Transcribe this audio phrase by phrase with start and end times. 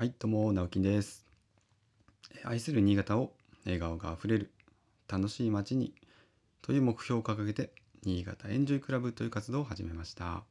[0.00, 1.26] はい、どうも、直樹です。
[2.42, 3.34] 愛する新潟を
[3.66, 4.50] 笑顔があふれる
[5.06, 5.92] 楽しい街に
[6.62, 7.70] という目標を掲げて、
[8.02, 10.42] 新潟エンジョイクラブという活動を始めました。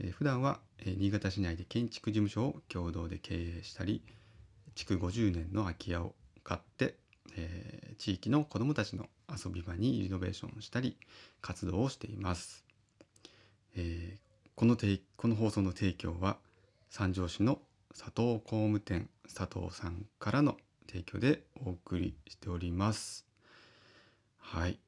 [0.00, 4.02] えー普段は、えー新潟市内で建築事務所を共同で経営したり、
[4.74, 6.96] 築50年の空き家を買って、
[7.36, 10.96] えー地域の子どもたちの遊び場にリノベーションしたり、
[11.40, 12.64] 活動をしています。
[13.76, 14.76] えーこの
[15.16, 16.38] この放送の提供は
[16.90, 17.60] 三条市の
[17.96, 20.56] 佐藤工務店佐藤さんからの
[20.88, 23.24] 提供でお送りしております。
[24.38, 24.80] はい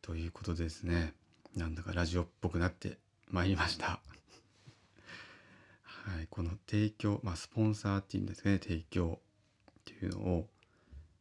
[0.00, 1.12] ということでですね
[1.54, 2.96] なんだかラジオっぽくなって
[3.28, 4.00] まいりました。
[5.84, 9.20] はいこの提供まあスポンサーっていうんですかね提供
[9.68, 10.48] っていうのを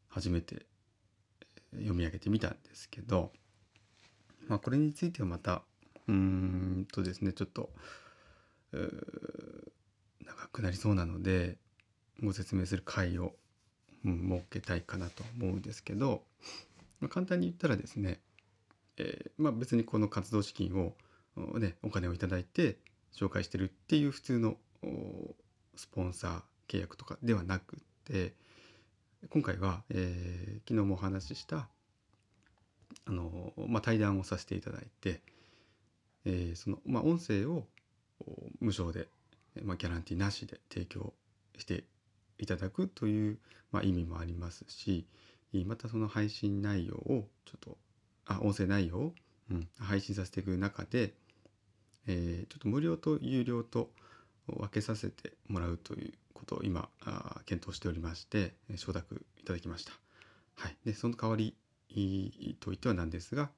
[0.08, 0.66] 初めて
[1.74, 3.34] 読み上げてみたんですけど
[4.48, 5.64] まあこれについてはまた
[6.08, 7.70] うーんとですねちょっと
[10.26, 11.58] 長くなりそうなので
[12.24, 13.34] ご説明する回を、
[14.06, 16.24] うん、設けたいかなと思うんですけど、
[17.00, 18.20] まあ、簡単に言ったらですね、
[18.98, 20.94] えーまあ、別にこの活動資金を、
[21.36, 22.78] おね、お金をいただいて
[23.16, 24.58] 紹介してるっていう普通の
[25.76, 28.34] スポンサー契約とかではなくて
[29.30, 31.68] 今回は、えー昨日もお話しした
[33.06, 35.22] あの、まあ、対談をさせていただいて、
[36.26, 37.66] えーその、まあ、音声を
[38.60, 39.08] 無償で、
[39.62, 41.14] まあ、ギャランティーなしで提供
[41.58, 41.84] して
[42.40, 43.38] いただくという、
[43.72, 45.06] まあ、意味もありますし
[45.68, 47.78] またその配信内容をちょっと
[48.26, 49.14] あ音声内容を、
[49.52, 51.14] うん、配信させていく中で、
[52.08, 53.92] えーちょっと無料と有料と
[54.48, 59.94] 分けさせてもらうということを今あ検討しておりまして承諾いただきました。
[60.56, 61.56] はい、でその代わり
[62.60, 63.50] といってはなんですが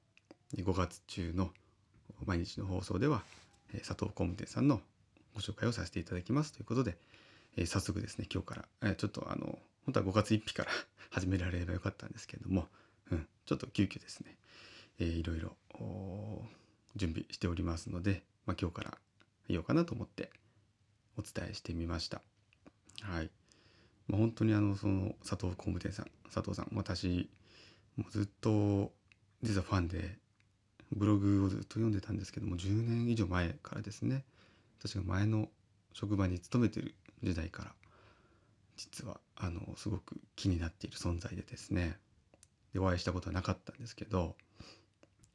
[0.54, 1.50] 5月中の
[2.24, 3.22] 毎日の放送では
[3.86, 4.80] 佐藤工務店さんの
[5.36, 6.96] ご紹介をさせていただきますということで、
[7.58, 10.70] えー早速ですね今日から、えーちょっとあの本当は5月1日から
[11.12, 12.66] 始められればよかったんですけれども、
[13.10, 14.34] うん、ちょっと急遽ですね、
[14.98, 15.54] えーいろいろ
[16.96, 18.98] 準備しておりますので、まあ、今日から
[19.48, 20.30] 言おうかなと思って
[21.18, 22.22] お伝えしてみました。
[23.02, 23.30] はい。
[24.08, 27.28] まあ、本当にあのその佐藤工務店さん佐藤さん私
[27.96, 28.92] もうずっと
[29.42, 30.16] 実はファンで
[30.92, 34.24] ブログをずっと読んでたんですけども10年以上前からですね
[34.78, 35.48] 私が前の
[35.92, 37.72] 職場に勤めてる時代から
[38.76, 41.98] 実はあのすごく気になっている存在でですね
[42.72, 44.36] でお会いしたことはなかったんですけど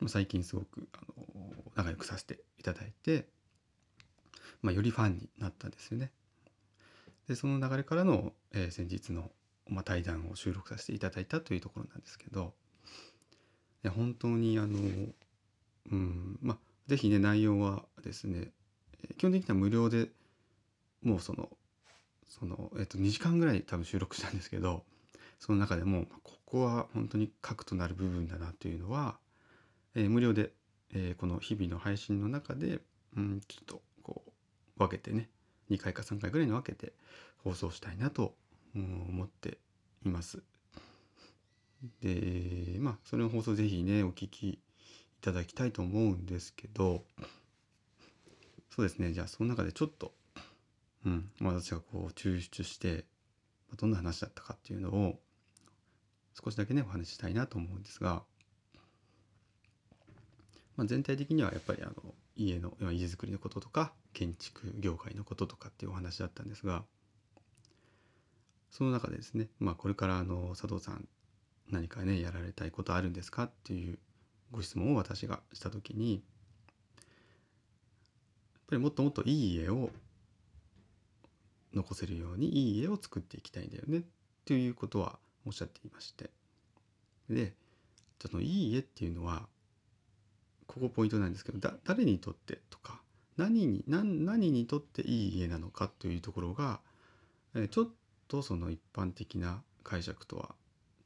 [0.07, 3.28] 最近すごくあの仲良くさせていただいて、
[4.62, 6.12] まあ、よりファンになったんですよね。
[7.28, 9.31] でその流れからの、えー先日の、
[9.68, 12.53] まあ、対談を収録させていただいたというところなんですけど
[13.84, 14.80] いや本当にあの
[15.91, 16.57] うんまあ
[16.88, 18.51] 是非ね内容はですね
[19.17, 20.09] 基本的には無料で
[21.03, 21.50] もうその
[22.29, 24.84] その、えっと2時間ぐらい多分収録したんですけど
[25.39, 29.17] その中でもここは本当に核となる部分だなというのは、
[29.95, 30.51] えー無料で、
[30.94, 32.79] えーこの日々の配信の中で、
[33.17, 34.31] うん、ちょっとこう
[34.79, 35.29] 分けてね
[35.69, 36.94] 2回か3回ぐらいに分けて
[37.44, 38.35] 放送したいなと、
[38.75, 39.57] 思って
[40.06, 40.41] います。
[42.01, 44.59] でまあそれの放送ぜひねお聞きい
[45.22, 47.03] ただきたいと思うんですけど
[48.73, 49.11] そうですね。
[49.11, 50.13] じゃあその中でちょっと、
[51.05, 53.05] うん、私がこう抽出して
[53.77, 55.19] どんな話だったかっていうのを
[56.41, 58.23] 少しだけねお話ししたいなと思うんですが、
[60.77, 61.93] まあ、全体的にはやっぱりあの
[62.35, 66.83] 家の家づくりのこととか建築業界のこととかっていうお話だったんですが
[68.69, 71.07] その中でですね、まあ、これからあの佐藤さん
[71.69, 73.99] 何かねやられたいことあるんですかっていう
[74.51, 76.23] ご質問を私がした時に
[78.71, 79.91] ぱりもっともっといい家を
[81.73, 84.01] 残せるようにいい家を作っていきたいんだよねっ
[84.45, 86.29] ていうことはおっしゃっていまして
[87.29, 87.53] で
[88.21, 89.47] そのいい家っていうのは
[90.67, 93.01] ここポイントなんですけどだ誰にとってとか
[93.37, 96.79] 何に何何にとっていい家なのかというところが、
[97.71, 97.88] ちょっ
[98.27, 100.53] とその一般的な解釈とは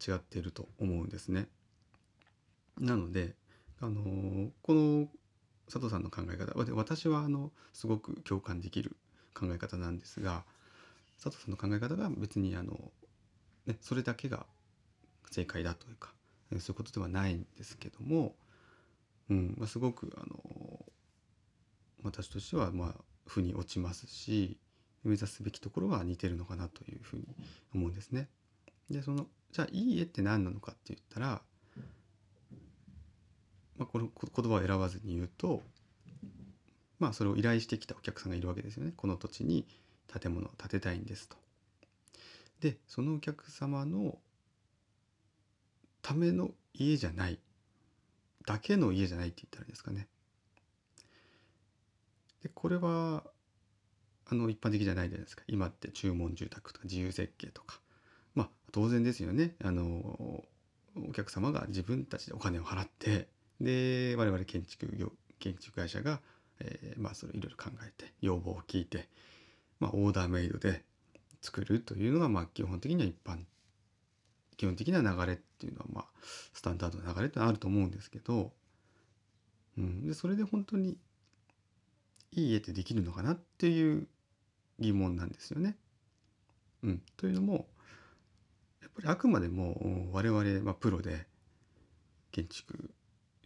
[0.05, 1.47] 違っていると思うんですね。
[2.79, 3.35] なので、
[3.79, 5.07] あのこの
[5.65, 8.95] 佐藤さんの考え方私はあのすごく共感できる
[9.33, 10.43] 考え方なんですが
[11.21, 12.91] 佐藤さんの考え方が別にあの、
[13.65, 14.45] ね、それだけが
[15.31, 16.13] 正解だというか
[16.51, 18.35] そういうことではないんですけども、
[19.29, 20.85] うんまあ、すごくあの
[22.03, 24.57] 私としてはまあ負に落ちますし
[25.03, 27.23] 目指すべきところは似てるのかなというふうに
[27.73, 28.27] 思うんですね。
[28.89, 31.41] でそのじゃあいい絵って何なのかって言ったら、
[33.77, 35.61] まあ、この言葉を選ばずに言うと
[36.99, 38.93] まあそれを依頼してきたお客さんがいるわけですよね。
[38.95, 39.65] この土地に
[40.07, 41.35] 建物を建てたいんですと。
[42.61, 44.17] でそのお客様の
[46.01, 47.39] ための家じゃない
[48.45, 50.07] だけの家じゃないって言ったらいいですかね。
[52.43, 53.23] でこれは
[54.27, 57.79] あの一般的じゃないじゃないですか今って注文住宅とか自由設計とか
[58.33, 59.85] まあ当然ですよねあの
[60.97, 63.27] お客様が自分たちでお金を払って
[63.61, 66.19] で我々建築業建築会社が、
[66.59, 69.07] えー、まあそれいろいろ考えて要望を聞いて、
[69.79, 70.83] まあ、オーダーメイドで
[71.41, 73.39] 作るというのがまあ基本的には一般
[74.57, 76.05] 基本的な流れっていうのはまあ
[76.53, 78.51] スタンダードな流れってあると思うんですけど、
[79.77, 80.97] うん、でそれで本当に
[82.31, 84.07] いい家ってできるのかなっていう
[84.79, 85.77] 疑問なんですよね。
[86.83, 87.67] うん、というのも
[88.81, 91.25] やっぱりあくまでも我々、まあ、プロで
[92.31, 92.91] 建築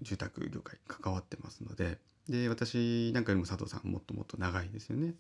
[0.02, 1.98] 住宅業界関わってますので
[2.28, 5.16] で私なんかよりも佐藤さんもっともっと長いですよね。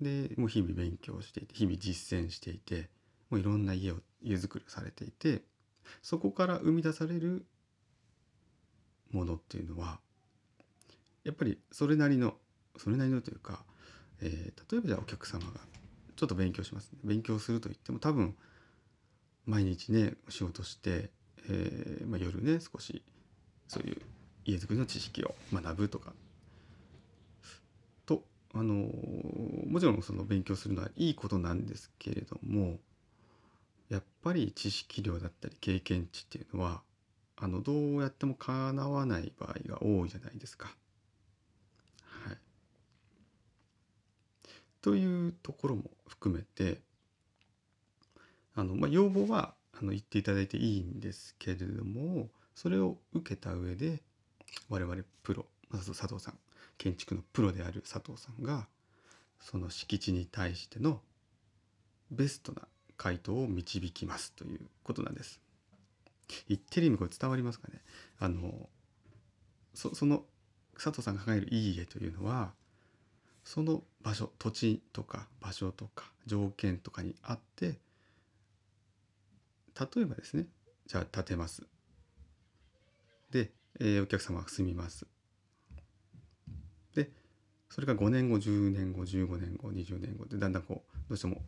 [0.00, 2.90] でもう日々勉強していて日々実践していて
[3.30, 5.42] もういろんな家を家づくりされていて
[6.02, 7.46] そこから生み出される
[9.10, 9.98] ものっていうのは
[11.24, 12.34] やっぱりそれなりの
[12.76, 13.64] それなりのというか、
[14.20, 15.60] えー、例えばじゃあお客様が
[16.14, 18.36] ちょっと勉強します、ね、勉強するといっても多分
[19.46, 21.10] 毎日ね仕事して、
[21.48, 23.02] えーまあ、夜ね少し
[23.68, 23.96] そういう
[24.44, 26.12] 家づくりの知識を学ぶとか
[28.06, 28.22] と
[28.54, 28.74] あの
[29.68, 32.78] もちろんその勉強するのはいいことなんですけれども
[33.88, 36.82] やっぱり知識量だったり経験値っていうのは
[37.36, 40.74] あのどうやってもかなわない場合が多いじゃないですか。
[42.24, 42.36] はい、
[44.80, 46.80] というところも含めて
[48.54, 54.02] あの、まあ、要望はあの言っていただいていいんですけれどもそれを受けた上で
[54.68, 56.38] 我々プロ佐藤さん
[56.78, 58.66] 建築のプロである佐藤さんが
[59.40, 61.00] その敷地に対しての
[62.10, 62.62] ベストな
[62.96, 65.38] 回答を導きますということなんです。
[66.48, 67.80] 言ってる意味これ伝わりますかね？
[68.18, 68.68] あの
[69.74, 70.24] そその
[70.74, 72.52] 佐藤さんが考えるいい家というのは
[73.44, 77.78] その場所土地とか場所とか条件とかにあって
[79.78, 80.46] 例えばですね
[80.86, 81.62] じゃあ建てます
[83.30, 85.06] で、えー、お客様が住みます
[86.94, 87.10] で
[87.68, 91.42] それが5年後10年後15年後20年後でだんだんこうどうしても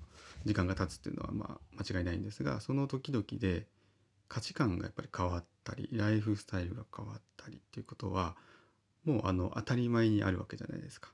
[0.44, 3.66] 時間が経つっていうのはまあ間違いないんですがその時々で
[4.28, 8.36] 価値観がやっぱり変わったりライフスタイルが変わったりっていうことは
[9.04, 11.12] もうあの当たり前にあるわけじゃないですか。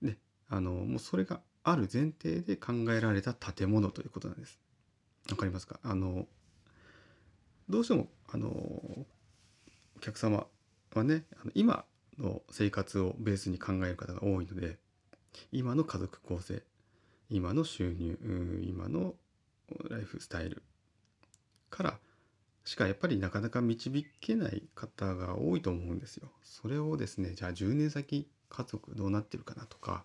[0.00, 0.16] で
[0.48, 4.58] あのもうそれがある前提で考えられた建物ということなんです。
[5.30, 5.80] わかりますか？
[5.82, 6.26] あの
[7.68, 9.06] どうしてもあの
[9.98, 10.46] お客様
[10.94, 11.24] はね
[11.54, 11.84] 今
[12.20, 14.78] の生活をベースに考える方が多いので
[15.50, 16.62] 今の家族構成
[17.28, 18.16] 今の収入
[18.62, 19.14] 今の
[19.90, 20.62] ライフスタイル
[21.68, 21.98] から
[22.64, 26.28] しかやっぱりなかなか導けない方が多いと思うんですよ。
[26.44, 30.04] それをですねじゃあ10年先家族どうなってるかなとか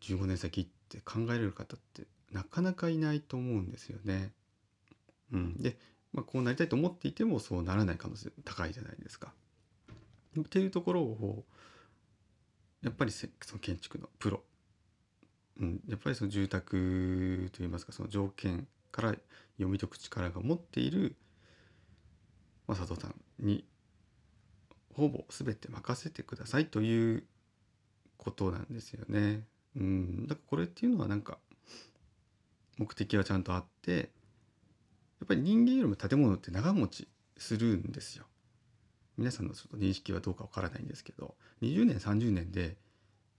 [0.00, 4.32] 15年先って考えられる方ってなかなかいないと思うんですよね。
[5.30, 5.76] うん、で、
[6.12, 9.32] まあ、こうなりたいと思っていてもそうならない可能性高いじゃないですか。
[10.38, 11.44] っていうところを
[12.82, 14.42] やっぱりその建築のプロ
[15.60, 19.08] うん、やっぱりその住宅といいますかその条件から
[19.56, 21.16] 読み解く力が持っている、
[22.66, 23.64] まあ、佐藤さんに
[24.94, 27.24] ほぼ全て任せてくださいという
[28.16, 29.44] ことなんですよね。
[29.76, 31.38] うん、だからこれっていうのはなんか
[32.78, 34.10] 目的はちゃんとあって
[35.20, 38.24] やっぱり人間よりも建物って長持ちするんですよ。
[39.16, 42.76] 皆さんのちょっと認識はどうかわからないんですけど20年30年で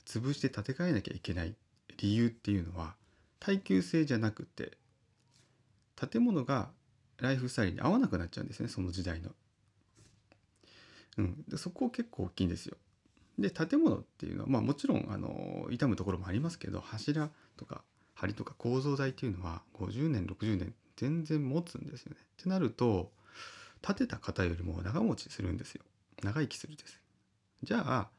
[0.06, 1.56] 潰して建て替えなきゃいけない
[1.98, 2.96] 理由っていうのは
[3.40, 4.78] 耐久性じゃなくて
[5.96, 6.70] 建物が
[7.18, 9.32] ライフスタイルに合わなくなっちゃうんですねその時代の。
[11.18, 12.78] うん、でそこ結構大きいんですよ。
[13.38, 17.84] で建物っていうのはまあもちろんあの傷むところもありますけど柱とか
[18.16, 22.18] 梁とか構造材っていうのは50年60年全然持つんですよね。
[22.20, 23.12] ってなると
[23.82, 25.84] 建てた方よりも長持ちするんですよ。
[26.22, 27.00] 長生きするです。
[27.64, 28.10] じゃあ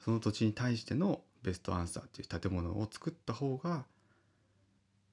[0.00, 3.86] その土地に対してのベストアンサーっていう建物を作った方が、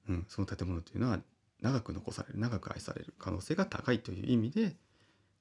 [0.08, 1.20] うん、その建物というのは
[1.62, 4.76] 長く残される長く愛される可能性が高いという意味で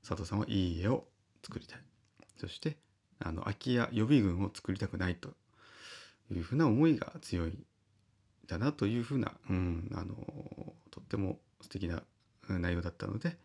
[0.07, 1.05] 佐藤さんはいい家を
[1.43, 1.79] 作りたい
[2.37, 2.77] そして
[3.19, 5.29] あの空き家予備軍を作りたくないと
[6.31, 7.57] いうふうな思いが強い
[8.47, 10.15] だなというふうな、うん、あの
[10.91, 12.03] とっても素敵な
[12.49, 13.37] 内容だったので、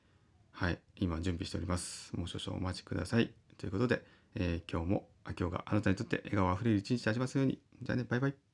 [0.51, 2.15] はい、今準備しております。
[2.17, 3.33] もう少々お待ちください。
[3.57, 4.03] ということで、
[4.35, 5.09] えー、今日も
[5.39, 7.61] 今日があなたにとって笑顔あふれる一日でありますように。
[7.81, 8.48] じゃあね、バイバイ。